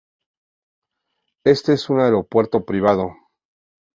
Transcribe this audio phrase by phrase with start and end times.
[1.45, 3.13] Este es un aeropuerto privado.